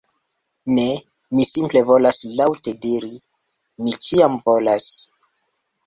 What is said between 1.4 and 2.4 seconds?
simple volas